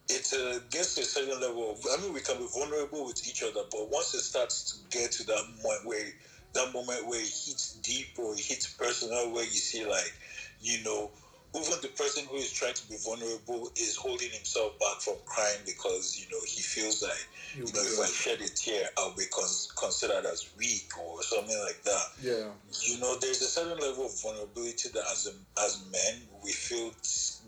[0.08, 3.26] it uh, gets to a certain level of, I mean, we can be vulnerable with
[3.28, 6.06] each other, but once it starts to get to that moment where,
[6.54, 10.12] that moment where it hits deep or it hits personal, where you see like,
[10.60, 11.10] you know,
[11.54, 15.60] even the person who is trying to be vulnerable is holding himself back from crying
[15.64, 17.12] because, you know, he feels like,
[17.54, 21.22] You- you know, if I shed a tear, I'll be cons- considered as weak or
[21.22, 22.06] something like that.
[22.22, 25.32] Yeah, you know there's a certain level of vulnerability that as a,
[25.64, 26.92] as men we feel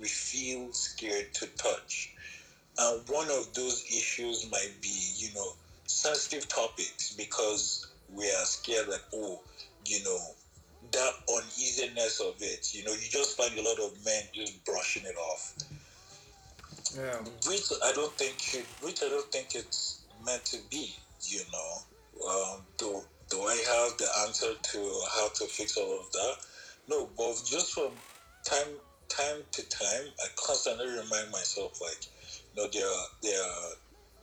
[0.01, 2.11] we feel scared to touch.
[2.79, 5.53] And one of those issues might be you know
[5.87, 9.43] sensitive topics because we are scared like oh
[9.85, 10.35] you know
[10.93, 15.03] that uneasiness of it you know you just find a lot of men just brushing
[15.05, 15.55] it off
[16.97, 20.95] yeah, which I don't think should, which I don't think it's meant to be.
[21.23, 21.71] You know,
[22.29, 26.35] um, do do I have the answer to how to fix all of that?
[26.89, 27.93] No, but just from
[28.45, 32.05] time time to time, I constantly remind myself like,
[32.55, 33.71] you know, there are there are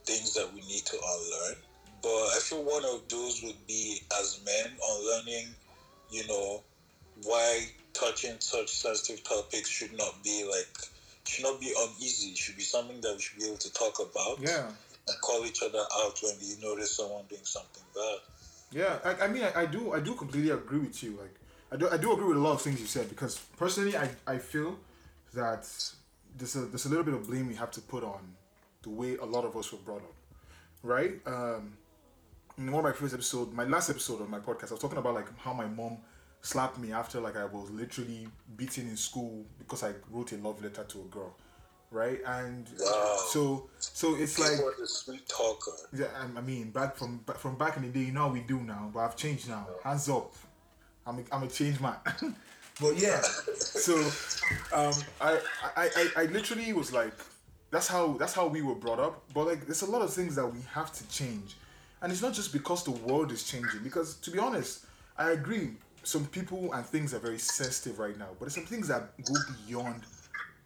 [0.05, 1.55] things that we need to unlearn.
[2.01, 5.55] But I feel one of those would be as men unlearning,
[6.11, 6.61] you know,
[7.23, 10.67] why touching such sensitive topics should not be like
[11.25, 12.31] should not be uneasy.
[12.31, 14.67] It should be something that we should be able to talk about yeah.
[15.07, 18.19] and call each other out when we notice someone doing something bad.
[18.71, 21.17] Yeah, I, I mean, I, I do, I do completely agree with you.
[21.19, 21.35] Like,
[21.71, 24.09] I do, I do agree with a lot of things you said because personally, I,
[24.25, 24.77] I feel
[25.33, 25.67] that
[26.37, 28.35] there's a, there's a little bit of blame we have to put on
[28.83, 30.15] the way a lot of us were brought up,
[30.83, 31.13] right?
[31.25, 31.73] Um,
[32.57, 34.97] in one of my first episode, my last episode of my podcast, I was talking
[34.97, 35.97] about like how my mom
[36.41, 40.61] slapped me after like I was literally beaten in school because I wrote a love
[40.63, 41.35] letter to a girl,
[41.91, 42.19] right?
[42.25, 43.17] And Wow.
[43.29, 44.59] so, so it's like.
[44.63, 45.71] What a sweet talker.
[45.93, 48.59] Yeah, I- mean, back from from back in the day, you know how we do
[48.59, 49.67] now, but I've changed now.
[49.83, 50.33] Hands up,
[51.05, 51.95] I'm a, I'm a changed man.
[52.81, 53.19] but yeah,
[53.55, 53.95] so
[54.73, 55.39] um, I,
[55.75, 57.13] I I I literally was like,
[57.71, 59.23] that's how that's how we were brought up.
[59.33, 61.55] But like, there's a lot of things that we have to change,
[62.01, 63.83] and it's not just because the world is changing.
[63.83, 64.86] Because to be honest,
[65.17, 65.71] I agree.
[66.03, 69.33] Some people and things are very sensitive right now, but some things that go
[69.67, 70.03] beyond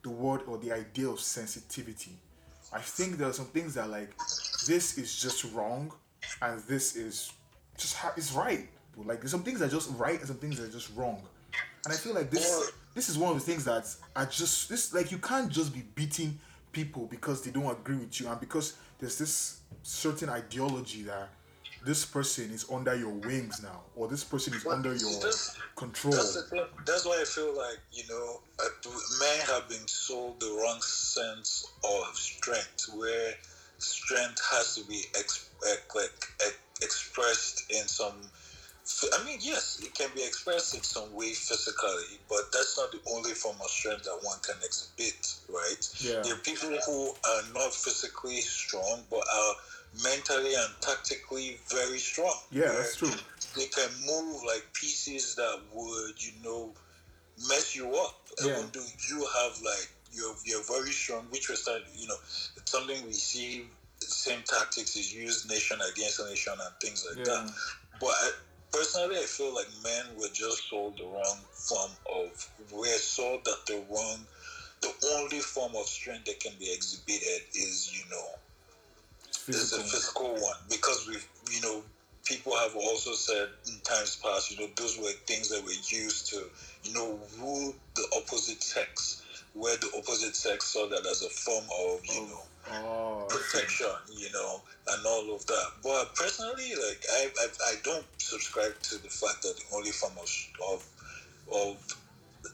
[0.03, 2.11] the word or the idea of sensitivity.
[2.73, 4.15] I think there are some things that like
[4.67, 5.91] this is just wrong,
[6.41, 7.31] and this is
[7.77, 8.69] just ha- it's right.
[8.95, 11.21] But, like some things are just right and some things are just wrong,
[11.85, 14.93] and I feel like this this is one of the things that are just this
[14.93, 16.39] like you can't just be beating
[16.71, 21.29] people because they don't agree with you and because there's this certain ideology that
[21.83, 25.55] this person is under your wings now or this person is Well, under your that's-
[25.75, 26.13] control.
[26.13, 26.33] That's.
[26.85, 28.41] That's why I feel like you know,
[29.19, 33.33] men have been sold the wrong sense of strength, where
[33.79, 36.11] strength has to be ex- ex- like
[36.83, 38.13] expressed in some.
[39.13, 42.99] I mean, yes, it can be expressed in some way physically, but that's not the
[43.11, 45.89] only form of strength that one can exhibit, right?
[45.99, 46.21] Yeah.
[46.23, 49.53] There are people who are not physically strong, but are
[50.03, 52.35] mentally and tactically very strong.
[52.51, 53.09] Yeah, that's true.
[53.55, 56.73] they can move like pieces that would, you know,
[57.47, 58.15] mess you up.
[58.43, 58.51] Yeah.
[58.51, 62.15] Even though you have like you're you're very strong, which was that you know,
[62.57, 63.65] it's something we see.
[64.03, 67.33] Same tactics is used nation against nation and things like Yeah.
[67.33, 67.53] that.
[67.99, 68.31] But I,
[68.71, 72.49] personally, I feel like men were just sold the wrong form of.
[72.71, 74.25] We're sold that the wrong,
[74.81, 78.27] the only form of strength that can be exhibited is you know
[79.47, 79.83] is a Physical.
[79.85, 81.83] physical one because we've, you know
[82.25, 86.29] people have also said in times past you know those were things that were used
[86.29, 86.43] to
[86.83, 91.65] you know rule the opposite sex where the opposite sex saw that as a form
[91.87, 92.41] of you know
[92.73, 95.67] Oh, protection you know and all of that.
[95.83, 100.13] But personally like I, I i don't subscribe to the fact that the only form
[100.17, 100.29] of
[100.71, 100.85] of,
[101.53, 101.97] of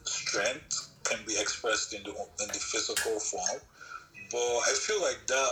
[0.06, 3.62] strength can be expressed in the in the physical form.
[4.32, 5.52] But i feel like that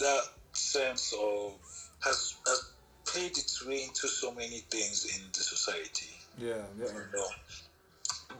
[0.00, 1.52] that sense of
[2.00, 2.70] has has
[3.04, 6.10] played its way into so many things in the society.
[6.38, 6.86] Yeah, yeah.
[6.86, 7.28] you know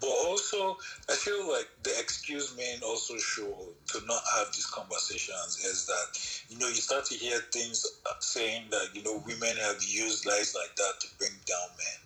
[0.01, 0.77] but also
[1.09, 6.07] i feel like the excuse men also show to not have these conversations is that
[6.49, 7.87] you know you start to hear things
[8.21, 12.01] saying that you know women have used lies like that to bring down men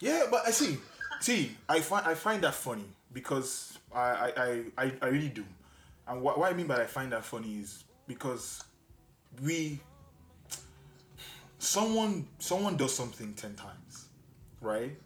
[0.00, 0.78] Yeah, but I see.
[1.20, 5.44] see, I find I find that funny because I I, I, I really do,
[6.06, 8.62] and what, what I mean by I find that funny is because
[9.42, 9.80] we
[11.58, 14.08] someone someone does something ten times,
[14.60, 14.96] right,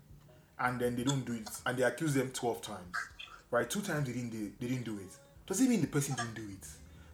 [0.60, 2.94] and then they don't do it, and they accuse them twelve times,
[3.50, 3.68] right?
[3.68, 5.10] Two times they didn't do, they didn't do it.
[5.46, 6.66] Does it mean the person didn't do it,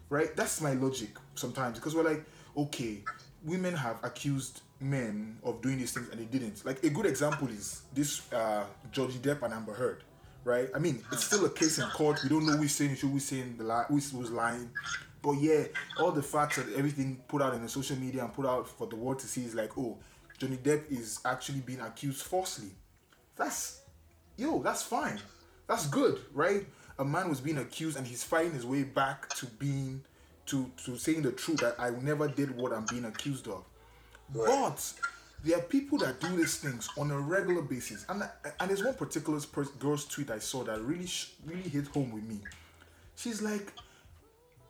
[0.09, 0.35] right?
[0.37, 2.24] That's my logic sometimes because we're like,
[2.57, 2.98] okay,
[3.44, 6.64] women have accused men of doing these things and they didn't.
[6.64, 10.02] Like a good example is this uh Johnny Depp and Amber Heard,
[10.44, 10.68] right?
[10.74, 12.20] I mean, it's still a case in court.
[12.22, 14.70] We don't know who's saying who who's saying the lie, who's, was lying.
[15.22, 15.64] But yeah,
[15.98, 18.87] all the facts and everything put out in the social media and put out for
[18.87, 19.96] the world to see is like, oh,
[20.37, 22.68] Johnny Depp is actually being accused falsely.
[23.36, 23.80] That's
[24.36, 25.20] yo, that's fine.
[25.66, 26.66] That's good, right?
[26.98, 30.02] A man was being accused and he's fighting his way back to being
[30.46, 33.64] to to saying the truth that I never did what I'm being accused of.
[34.32, 34.46] Right.
[34.46, 34.92] But
[35.44, 38.22] there are people that do these things on a regular basis, and
[38.60, 42.12] and there's one particular pers- girl's tweet I saw that really sh- really hit home
[42.12, 42.40] with me.
[43.16, 43.72] She's like,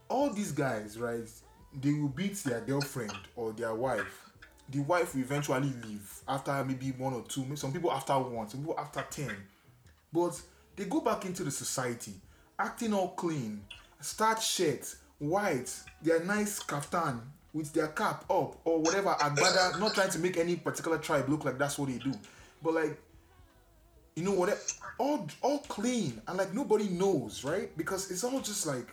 [0.09, 1.29] all these guys, right?
[1.81, 4.24] They will beat their girlfriend or their wife.
[4.71, 7.45] The wife will eventually leave after maybe one or two.
[7.57, 9.37] Some people after one, some people after ten.
[10.13, 10.41] But
[10.77, 12.15] they go back into the society,
[12.59, 13.63] acting all clean,
[14.01, 15.73] start shirt, white,
[16.03, 17.21] their nice kaftan
[17.53, 21.45] with their cap up or whatever, agbada, not trying to make any particular tribe look
[21.45, 22.13] like that's what they do.
[22.63, 23.01] But like,
[24.17, 24.59] you know what?
[24.99, 27.77] All all clean and like nobody knows, right?
[27.77, 28.89] Because it's all just like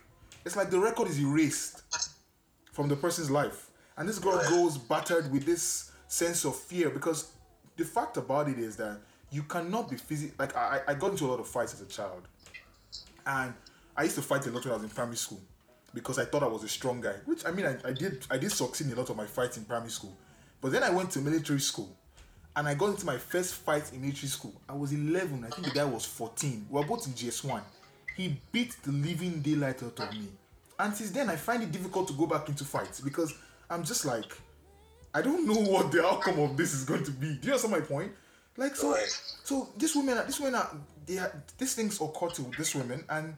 [0.45, 1.81] it's like the record is erased
[2.71, 3.70] from the person's life.
[4.01, 7.33] And this girl goes battered with this sense of fear because
[7.77, 8.97] the fact about it is that
[9.29, 11.85] you cannot be physically like I, I got into a lot of fights as a
[11.85, 12.27] child.
[13.27, 13.53] And
[13.95, 15.39] I used to fight a lot when I was in primary school
[15.93, 17.13] because I thought I was a strong guy.
[17.25, 19.57] Which I mean I, I did I did succeed in a lot of my fights
[19.57, 20.17] in primary school.
[20.61, 21.95] But then I went to military school
[22.55, 24.59] and I got into my first fight in military school.
[24.67, 26.65] I was 11, I think the guy was 14.
[26.71, 27.61] We were both in GS1.
[28.17, 30.29] He beat the living daylight out of me.
[30.79, 33.35] And since then, I find it difficult to go back into fights because
[33.71, 34.37] I'm just like,
[35.13, 37.35] I don't know what the outcome of this is going to be.
[37.35, 38.11] Do you understand my point?
[38.57, 38.95] Like so,
[39.43, 40.69] so this women, are- this women are
[41.05, 43.35] they are, these things occur to this women and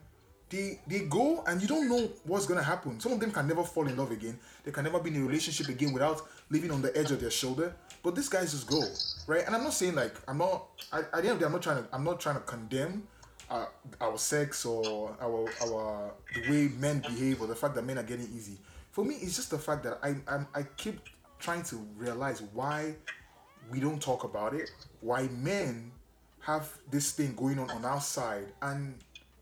[0.50, 3.00] they they go and you don't know what's gonna happen.
[3.00, 4.38] Some of them can never fall in love again.
[4.64, 7.32] They can never be in a relationship again without living on the edge of their
[7.32, 7.76] shoulder.
[8.04, 8.82] But these guys just go
[9.28, 9.46] right.
[9.46, 10.66] And I'm not saying like I'm not.
[10.92, 11.90] I, at the end of the day, I'm not trying to.
[11.94, 13.04] I'm not trying to condemn
[13.50, 13.66] uh,
[14.02, 18.04] our sex or our our the way men behave or the fact that men are
[18.04, 18.58] getting easy.
[18.94, 21.02] For me, it's just the fact that I I'm, I keep
[21.40, 22.96] trying to realize why
[23.70, 24.70] we don't talk about it.
[25.02, 25.92] Why men
[26.42, 28.96] have this thing going on on our side and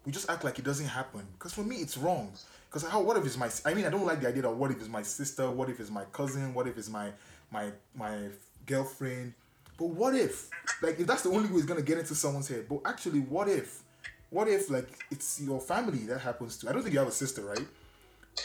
[0.06, 1.28] we just act like it doesn't happen.
[1.34, 2.32] Because for me, it's wrong.
[2.70, 3.02] Because how?
[3.02, 3.50] What if it's my?
[3.66, 5.52] I mean, I don't like the idea of what if it's my sister?
[5.52, 6.54] What if it's my cousin?
[6.54, 7.12] What if it's my
[7.52, 8.30] my my
[8.66, 9.34] girlfriend?
[9.78, 10.50] But what if?
[10.82, 12.68] Like, if that's the only way it's gonna get into someone's head.
[12.70, 13.84] But actually, what if?
[14.30, 16.70] What if like it's your family that happens to?
[16.70, 17.68] I don't think you have a sister, right?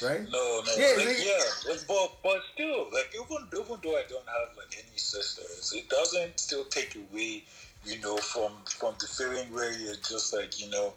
[0.02, 0.28] Right?
[0.28, 1.44] No, no, Yeah, like, they- yeah,
[1.88, 6.38] but but still, like even even though I don't have like any sisters, it doesn't
[6.40, 7.44] still take away,
[7.84, 10.94] you know, from from the feeling where you're just like, you know,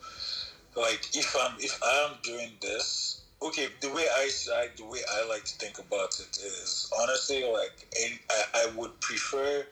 [0.76, 5.26] like if I'm if I'm doing this, okay, the way I I the way I
[5.28, 7.88] like to think about it is honestly like
[8.30, 9.66] I, I would prefer,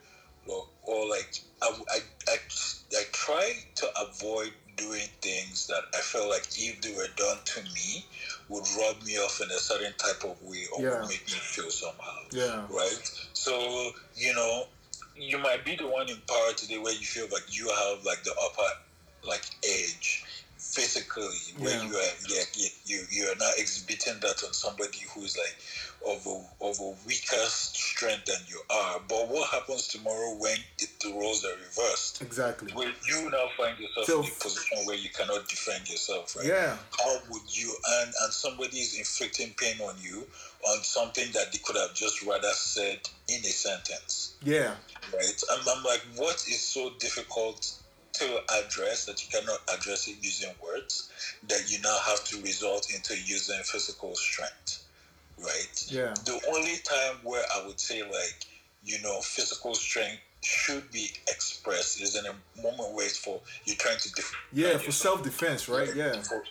[0.47, 1.99] or, or like I, I
[2.30, 2.38] I
[2.97, 7.62] I try to avoid doing things that I feel like if they were done to
[7.73, 8.06] me
[8.49, 11.01] would rub me off in a certain type of way or Yeah.
[11.01, 12.19] would make me feel somehow.
[12.31, 12.65] Yeah.
[12.69, 13.12] Right?
[13.33, 14.67] So, you know,
[15.15, 18.23] you might be the one in power today where you feel like you have like
[18.23, 18.69] the upper
[19.23, 20.23] like edge
[20.58, 21.84] physically where Yeah.
[21.88, 22.50] you are like
[22.86, 25.56] you, you are not exhibiting that on somebody who is like
[26.06, 29.00] of a of a weaker strength than you are.
[29.08, 32.22] But what happens tomorrow when it, the roles are reversed?
[32.22, 32.72] Exactly.
[32.74, 36.46] Where you now find yourself So- in a position where you cannot defend yourself, right?
[36.46, 36.78] Yeah.
[37.00, 40.26] How would you and and somebody is inflicting pain on you
[40.67, 44.74] on something that they could have just rather said in a sentence, Yeah.
[45.13, 45.43] right?
[45.52, 47.72] I'm, I'm like, what is so difficult
[48.19, 51.12] to address that you cannot address it using words
[51.47, 54.84] that you now have to resort into using physical strength,
[55.39, 55.86] right?
[55.88, 56.13] Yeah.
[56.25, 58.45] The only time where I would say like,
[58.84, 63.75] you know, physical strength should be expressed is in a moment where it's for you're
[63.75, 64.77] trying to defend Yeah.
[64.77, 65.93] For self defense, right?
[65.95, 66.21] Yeah.
[66.21, 66.43] For-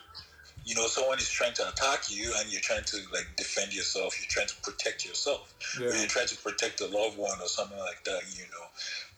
[0.67, 4.19] you know, someone is trying to attack you and you're trying to like defend yourself,
[4.21, 5.55] you're trying to protect yourself.
[5.79, 8.67] Or you're trying to protect a loved one or something like that, you know.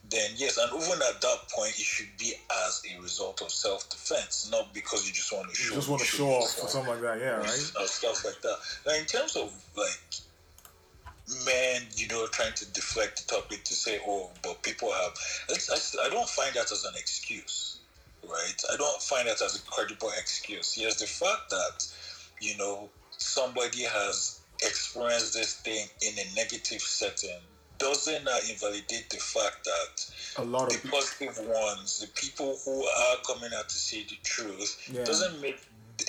[0.09, 2.33] Then yes, and even at that point it should be
[2.67, 5.89] as a result of self defense, not because you just want to show You just
[5.89, 7.19] want to show off or something like that.
[7.19, 7.37] Yeah.
[7.37, 7.49] Right.
[7.85, 8.57] stuff like that.
[8.87, 9.99] Now, in terms of like
[11.45, 15.13] men, you know, trying to deflect the topic to say, oh, but people have.
[15.49, 17.79] I don't find that as an excuse,
[18.23, 18.63] right?
[18.73, 20.77] I don't find that as a credible excuse.
[20.77, 21.87] Yes, the fact that,
[22.41, 27.39] you know, somebody has experienced this thing in a negative setting
[27.79, 32.83] doesn't uh, invalidate the fact that a lot the of positive ones, the people who
[32.83, 35.03] are coming out to say the truth, Yeah.
[35.05, 35.59] doesn't make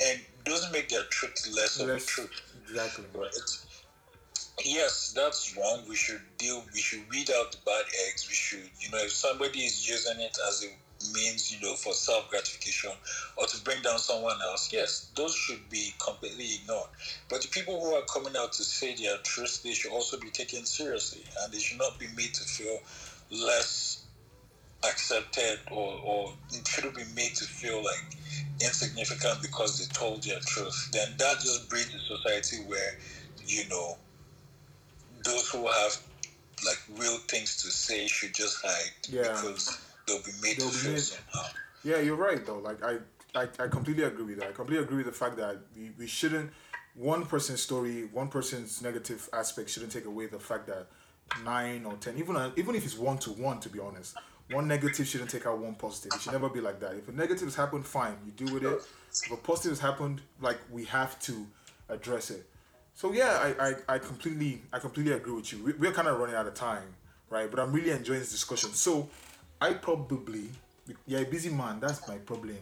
[0.07, 2.31] and doesn't make their truth less of a truth
[2.69, 3.05] exactly.
[3.15, 3.31] right?
[4.65, 5.85] Yes, that's wrong.
[5.89, 6.63] We should deal.
[6.75, 8.27] We should weed out the bad eggs.
[8.29, 10.69] We should, you know, if somebody is using it as a
[11.15, 12.91] means, you know, for self gratification
[13.37, 16.89] or to bring down someone else, yes, those should be completely ignored.
[17.29, 20.31] But the people who are coming out to say their truth, they should also be
[20.31, 22.79] taken seriously, and they should not be made to feel
[23.31, 24.03] less
[24.83, 26.33] accepted or or
[26.67, 28.17] shouldn't be made to feel like
[28.61, 30.91] insignificant because they told their truth.
[30.93, 32.97] Then that just breeds a society where,
[33.47, 33.99] you know,
[35.25, 35.99] those who have
[36.65, 39.23] like real things to say should just hide Yeah.
[39.23, 39.79] because
[40.11, 41.49] they'll be made They'll to be made- somehow.
[41.85, 42.59] Yeah, you're right though.
[42.59, 42.99] Like I,
[43.35, 44.49] I, I completely agree with that.
[44.49, 46.51] I completely agree with the fact that we, we shouldn't
[46.95, 50.89] one person's story, one person's negative aspect shouldn't take away the fact that
[51.45, 54.17] nine or ten, even even if it's one to one, to be honest,
[54.51, 56.11] one negative shouldn't take out one positive.
[56.15, 56.95] It should never be like that.
[56.97, 58.81] If a negative has happened, fine, you deal with it.
[59.25, 61.47] If a positive has happened, like we have to
[61.89, 62.45] address it.
[62.95, 65.63] So yeah, I, I, I completely I completely agree with you.
[65.65, 66.95] We, we're kind of running out of time,
[67.31, 67.49] right?
[67.51, 68.73] But I'm really enjoying this discussion.
[68.73, 69.09] So
[69.61, 70.49] I probably
[71.07, 71.81] you're a busy man.
[71.81, 72.57] That's my problem.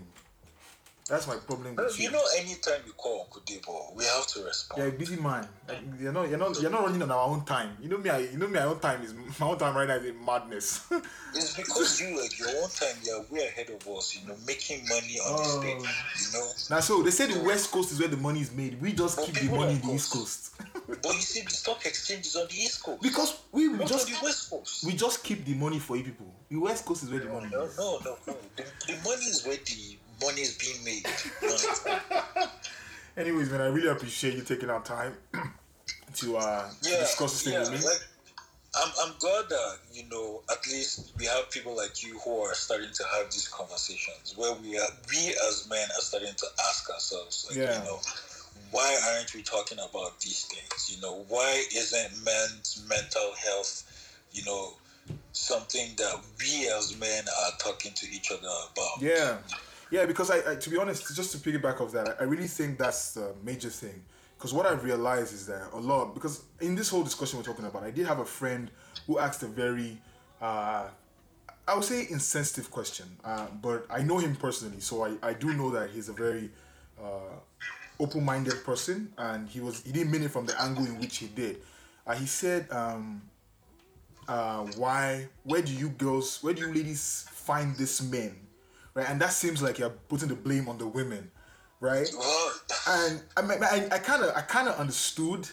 [1.09, 2.05] That's my problem with you.
[2.07, 4.83] You know, anytime you call Uncle Debo, we have to respond.
[4.83, 5.49] You're a busy man.
[5.66, 6.29] Like, you're not.
[6.29, 6.61] You're not.
[6.61, 7.77] You're not running on our own time.
[7.81, 8.11] You know me.
[8.11, 8.55] I, you know me.
[8.55, 10.87] My own time is my own time right now is in madness.
[11.35, 14.81] It's because you, at your own time, you're way ahead of us, you know, making
[14.88, 15.42] money on Oh.
[15.42, 16.51] this thing, you know.
[16.71, 18.81] now, so they say the West Coast is where the money is made.
[18.81, 20.53] We just keep the money in the East coast.
[20.88, 23.03] But you see, the stock exchange is on the East Coast.
[23.03, 24.85] because we, we just the West Coast.
[24.87, 26.27] we just keep the money for you people.
[26.49, 27.77] The West Coast is where the money no, is.
[27.79, 28.35] no, no, no.
[28.57, 31.07] The, the money is where the money is being made.
[33.17, 35.15] Anyways, man, I really appreciate you taking our time
[36.15, 37.77] to uh to discuss this thing yeah, with me.
[37.79, 38.01] Like,
[38.77, 42.55] I'm, I'm glad that you know at least we have people like you who are
[42.55, 46.89] starting to have these conversations where we are we as men are starting to ask
[46.91, 47.79] ourselves like Yeah.
[47.79, 48.01] you know
[48.71, 53.85] why aren't we talking about these things you know why isn't men's mental health
[54.33, 54.75] you know
[55.33, 59.39] something that we as men are talking to each other about Yeah,
[59.90, 60.07] yeah.
[60.07, 63.14] Because I, I, to be honest, just to piggyback off that, I, really think that's
[63.14, 64.03] the major thing.
[64.37, 66.14] Because what I've realized is that a lot.
[66.14, 68.70] Because in this whole discussion we're talking about, I did have a friend
[69.07, 69.98] who asked a very,
[70.40, 70.87] uh,
[71.66, 73.07] I would say, insensitive question.
[73.24, 76.51] Uh, but I know him personally, so I, I do know that he's a very
[77.03, 77.37] uh,
[77.98, 81.27] open-minded person, and he was he didn't mean it from the angle in which he
[81.27, 81.59] did.
[82.07, 82.70] Uh, he said.
[82.70, 83.22] Um,
[84.29, 88.37] uh, why where do you girls where do you ladies find this men
[88.94, 91.31] right and that seems like you're putting the blame on the women
[91.81, 92.09] right
[92.88, 95.48] and i mean i kind of i kind of understood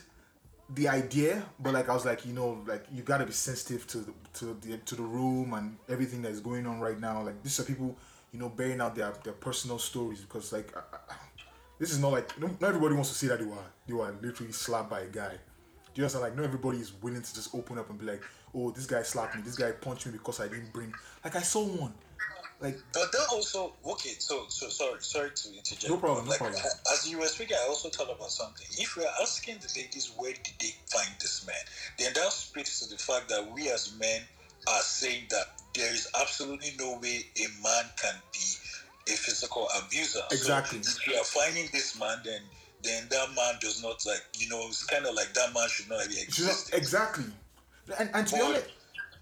[0.73, 3.85] the idea but like i was like you know like you got to be sensitive
[3.85, 7.21] to the to the to the room and everything that is going on right now
[7.21, 7.95] like these are people
[8.31, 11.15] you know bearing out their their personal stories because like I- I-
[11.77, 14.15] this is not like not not everybody wants to see that they were they were
[14.21, 15.37] literally slapped by a guy
[15.95, 16.23] do you understand?
[16.23, 18.21] Like, not everybody is willing to just open up and be like,
[18.53, 19.41] "Oh, this guy slapped me.
[19.41, 20.93] This guy punched me because I didn't bring."
[21.23, 21.93] Like, I saw one.
[22.61, 24.15] Like, But that also okay.
[24.19, 25.89] So so sorry sorry to interject.
[25.89, 26.61] No problem, no Like, problem.
[26.63, 28.65] a- As you were speaking, I also thought about something.
[28.77, 31.55] If we are asking the ladies where did they find this man,
[31.99, 34.21] then that speaks to the fact that we as men
[34.67, 40.21] are saying that there is absolutely no way a man can be a physical abuser.
[40.29, 40.79] So Exactly.
[40.79, 42.41] if you are finding this man, then
[42.83, 45.89] then that man does not like you know it's kind of like that man should
[45.89, 46.77] not be existing.
[46.79, 47.25] exactly.
[47.99, 48.65] And, and to be honest,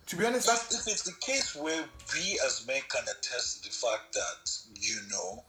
[0.08, 3.70] to be honest, that's if it's the case where we as men can attest to
[3.70, 5.44] the fact that you know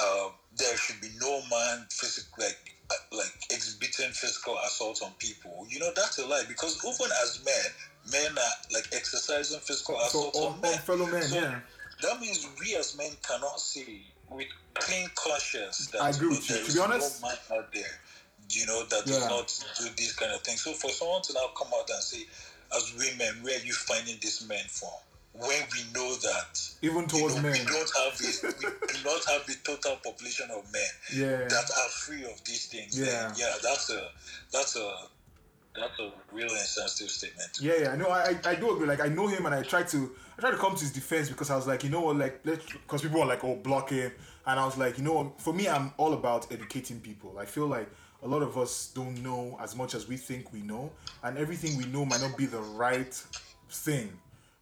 [0.00, 5.66] uh, there should be no man physical like uh, like exhibiting physical assault on people,
[5.68, 10.34] you know that's a lie because even as men, men are like exercising physical assault
[10.36, 10.78] on, on on men.
[10.80, 11.22] fellow men.
[11.22, 11.60] So yeah,
[12.02, 16.56] that means we as men cannot say with clean conscience that I agree with you.
[16.56, 18.00] To is be honest- no man out there,
[18.50, 19.28] you know, that Yeah.
[19.28, 20.56] does not do this kind of thing.
[20.56, 22.24] So for someone to now come out and say,
[22.76, 24.90] as women, where are you finding this men from?
[25.34, 27.52] When we know that even you towards know, men.
[27.52, 30.82] we don't have a, we do not have the total population of men
[31.14, 33.00] Yeah, that are free of these things.
[33.00, 33.32] Yeah.
[33.36, 34.10] yeah, that's a
[34.52, 34.94] that's a
[35.74, 37.48] that's a real insensitive statement.
[37.62, 37.94] yeah, yeah.
[37.96, 38.86] No, I, I, I do agree.
[38.86, 41.30] Like, I know him, and I tried to, I tried to come to his defense
[41.30, 43.88] because I was like, you know what, like, let's, because people were like, oh, block
[43.88, 44.12] him,
[44.46, 47.38] and I was like, you know, for me, I'm all about educating people.
[47.38, 47.88] I feel like
[48.22, 50.90] a lot of us don't know as much as we think we know,
[51.24, 53.12] and everything we know might not be the right
[53.70, 54.12] thing,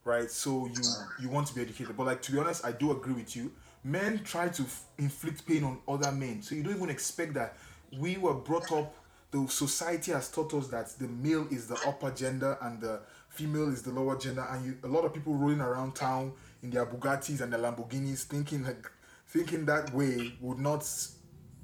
[0.04, 0.30] right?
[0.30, 0.82] So you
[1.20, 3.52] you want to be educated, but like to be honest, I do agree with you.
[3.82, 7.56] Men try to f- inflict pain on other men, so you don't even expect that.
[7.98, 8.94] We were brought up.
[9.30, 13.72] The society has taught us that the male is the upper gender and the female
[13.72, 16.32] is the lower gender, and you, a lot of people rolling around town
[16.62, 18.90] in their Bugattis and their Lamborghinis, thinking like
[19.28, 20.84] thinking that way would not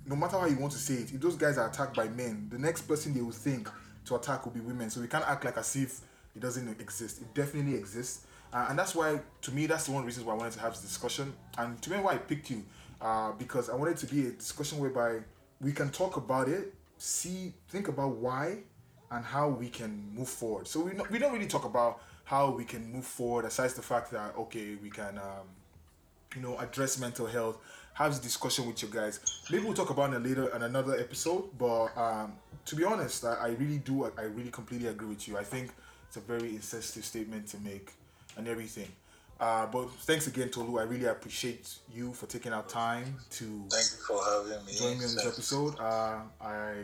[0.07, 2.49] no matter how you want to say it, if those guys are attacked by men,
[2.51, 3.69] the next person they will think
[4.07, 4.89] to attack will be women.
[4.91, 6.01] So we can't act like as if
[6.35, 7.21] it doesn't exist.
[7.21, 8.25] It definitely exists.
[8.53, 10.73] Uh, and that's why, to me, that's the one reason why I wanted to have
[10.73, 11.35] this discussion.
[11.59, 12.65] And to me, why I picked you,
[13.01, 15.19] uh, because I wanted to be a discussion whereby
[15.61, 18.59] we can talk about it, see, think about why,
[19.11, 20.69] and how we can move forward.
[20.69, 23.83] So we, no, we don't really talk about how we can move forward, aside the
[23.83, 25.47] fact that, okay, we can, um,
[26.35, 27.59] you know, address mental health
[27.97, 29.21] have this discussion with you guys.
[29.51, 31.45] Maybe we'll talk about it later in another episode.
[31.59, 32.35] But um,
[32.67, 34.05] to be honest, I, I really do.
[34.19, 35.39] I really completely agree with you.
[35.39, 35.71] I think
[36.07, 37.93] it's a very insensitive statement to make
[38.37, 38.89] and everything.
[39.41, 40.79] Uh, but thanks again, Tolu.
[40.79, 44.73] I really appreciate you for taking our time to thank you for having me.
[44.75, 45.81] Join me on this episode.
[45.81, 46.75] Uh, I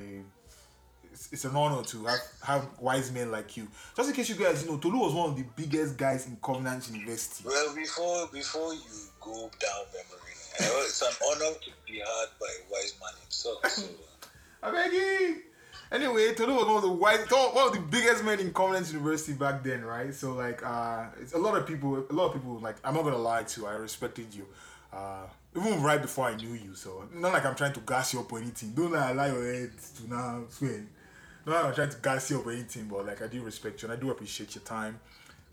[1.12, 3.68] it's, it's, an honor to have have wise men like you.
[3.94, 6.36] Just in case you guys, you know, Tolu was one of the biggest guys in
[6.42, 7.44] Covenant University.
[7.46, 8.80] Well, before before you
[9.20, 13.66] go down memory it's an honor to be heard by a wise man himself.
[13.66, 13.84] So.
[14.62, 15.42] I beg you.
[15.90, 19.34] Anyway, Tolu was one of the wise, one of the biggest men in Covenant University
[19.34, 20.14] back then, right?
[20.14, 22.76] So like, uh, it's a lot of people, a lot of people like.
[22.82, 24.46] I'm not gonna lie to you, I respected you,
[24.92, 26.74] uh, even right before I knew you.
[26.74, 28.72] So not like I'm trying to gas you up or anything.
[28.72, 30.88] Don't like allow your head to now swing.
[31.44, 33.82] Not like I'm trying to gas you up or anything, but like I do respect
[33.82, 34.98] you and I do appreciate your time.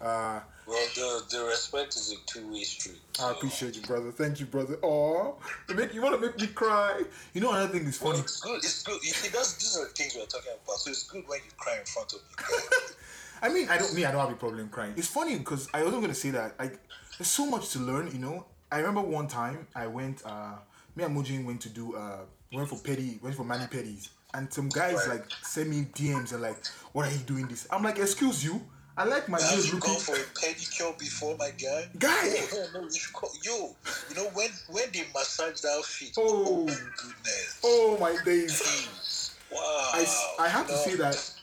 [0.02, 3.00] Uh, well, the, the respect is a two way street.
[3.14, 3.26] So.
[3.28, 4.12] I appreciate you, brother.
[4.12, 4.78] Thank you, brother.
[4.84, 5.38] Oh,
[5.68, 7.02] you make you want to make me cry.
[7.34, 8.14] You know another thing is funny.
[8.14, 8.58] Well, it's good.
[8.58, 9.02] It's good.
[9.04, 10.78] You see, that's these are the things we're talking about.
[10.78, 12.96] So it's good when you cry in front of me.
[13.42, 14.06] I mean, I don't me.
[14.06, 14.94] I don't have a problem crying.
[14.96, 16.60] It's funny because I wasn't gonna say that.
[16.60, 16.80] Like,
[17.18, 18.12] there's so much to learn.
[18.12, 20.26] You know, I remember one time I went.
[20.26, 20.56] uh
[20.96, 21.96] Me and Mojin went to do.
[21.96, 22.20] uh
[22.52, 23.20] Went for petty.
[23.22, 25.20] Went for mani pedis, and some guys right.
[25.20, 26.58] like send me DMs and like,
[26.94, 28.60] "What are you doing this?" I'm like, "Excuse you."
[29.00, 29.94] I like my nails looking.
[29.94, 31.88] Go for a pedicure before my guy.
[32.00, 32.36] Guy.
[32.52, 33.74] Oh, no, you call, yo,
[34.10, 36.16] you know when when they massage that feet.
[36.18, 37.62] Oh, oh goodness.
[37.64, 39.38] Oh my days.
[39.54, 39.58] wow.
[39.94, 40.06] I,
[40.40, 40.74] I have no.
[40.74, 41.34] to say that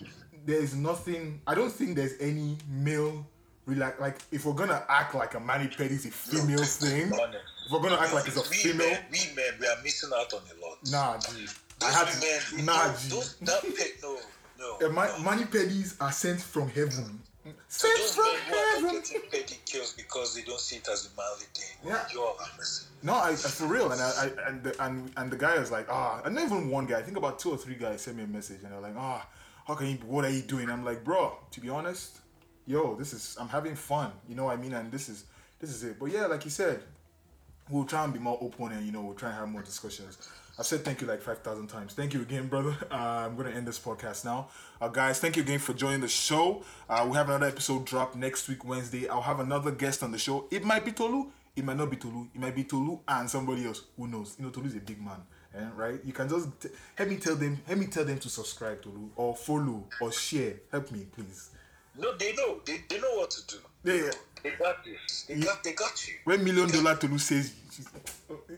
[0.44, 1.40] there is nothing.
[1.46, 3.26] I don't think there's any male.
[3.66, 7.10] Like, like if we're gonna act like a mani pedi is a female no, thing,
[7.10, 10.10] if we're gonna act like it's a we female, men, we men we are missing
[10.14, 10.78] out on a lot.
[10.90, 11.48] Nah, dude.
[11.78, 13.08] Those I have men, nah, G.
[13.08, 13.64] Those, that
[14.02, 14.18] no,
[14.58, 14.76] no.
[14.76, 15.18] Uh, no.
[15.24, 17.22] Mani pedis are sent from heaven.
[17.68, 21.76] So those who are getting pedicures because they don't see it as a manly thing.
[21.84, 22.04] Yeah.
[22.12, 22.34] You're.
[23.02, 25.86] No, I, for real, and I, I and the, and and the guy was like,
[25.90, 26.98] ah, and not even one guy.
[26.98, 29.26] I think about two or three guys sent me a message, and they're like, ah,
[29.66, 29.96] how can you?
[30.06, 30.70] What are you doing?
[30.70, 32.18] I'm like, bro, to be honest,
[32.66, 34.12] yo, this is I'm having fun.
[34.28, 34.72] You know what I mean?
[34.72, 35.24] And this is
[35.60, 35.98] this is it.
[35.98, 36.82] But yeah, like you said,
[37.70, 40.18] we'll try and be more open, and you know, we'll try and have more discussions.
[40.58, 41.92] I've said thank you like 5,000 times.
[41.92, 42.74] Thank you again, brother.
[42.90, 44.48] Uh, I'm going to end this podcast now.
[44.80, 46.62] Uh, guys, thank you again for joining the show.
[46.88, 49.06] Uh, we have another episode drop next week, Wednesday.
[49.08, 50.46] I'll have another guest on the show.
[50.50, 51.26] It might be Tolu.
[51.54, 52.28] It might not be Tolu.
[52.34, 53.82] It might be Tolu and somebody else.
[53.98, 54.36] Who knows?
[54.38, 55.20] You know, Tolu is a big man.
[55.54, 56.00] Eh, right?
[56.04, 59.10] You can just t- help me tell them, help me tell them to subscribe to
[59.16, 60.54] or follow or share.
[60.70, 61.50] Help me, please.
[61.98, 62.60] No, they know.
[62.64, 63.56] They, they know what to do.
[63.84, 64.10] Yeah,
[64.42, 65.22] They got this.
[65.22, 66.14] They got, they got you.
[66.24, 67.52] When million dollar Tolu says,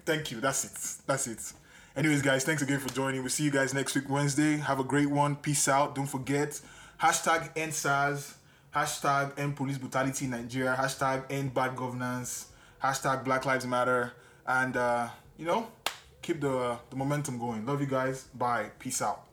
[0.05, 0.41] thank you.
[0.41, 1.07] That's it.
[1.07, 1.53] That's it.
[1.97, 3.23] Anyways, guys, thanks again for joining.
[3.23, 4.59] We'll see you guys next week, Wednesday.
[4.59, 5.35] Have a great one.
[5.37, 5.95] Peace out.
[5.95, 6.61] Don't forget,
[7.01, 8.35] hashtag end SARS,
[8.75, 12.47] hashtag end police brutality in Nigeria, hashtag end bad governance,
[12.83, 14.13] hashtag Black Lives Matter,
[14.47, 15.09] and, uh,
[15.39, 15.67] you know,
[16.23, 17.67] keep the, the momentum going.
[17.67, 18.29] Love you guys.
[18.35, 18.71] Bye.
[18.79, 19.25] Peace out.